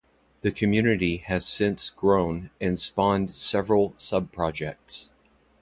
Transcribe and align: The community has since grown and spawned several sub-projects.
The 0.41 0.51
community 0.51 1.17
has 1.27 1.45
since 1.45 1.91
grown 1.91 2.49
and 2.59 2.79
spawned 2.79 3.35
several 3.35 3.93
sub-projects. 3.97 5.11